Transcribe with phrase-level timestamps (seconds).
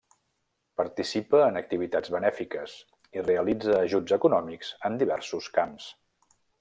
[0.79, 2.73] Participa en activitats benèfiques
[3.19, 5.93] i realitza ajuts econòmics en diversos camps.